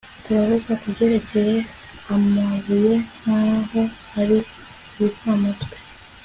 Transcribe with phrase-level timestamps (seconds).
[0.23, 1.57] Turavuga kubyerekeye
[2.15, 3.81] amabuye nkaho
[4.19, 4.37] ari
[4.93, 5.75] ibipfamatwi